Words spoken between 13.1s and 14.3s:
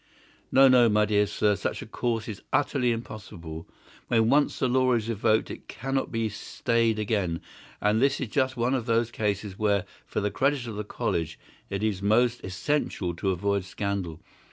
to avoid scandal.